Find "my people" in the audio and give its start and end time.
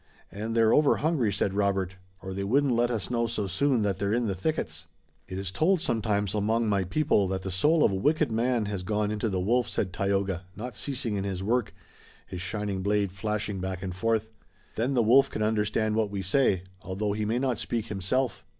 6.67-7.27